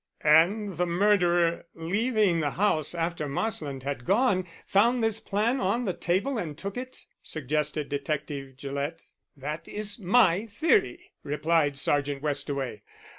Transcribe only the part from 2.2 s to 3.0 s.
the house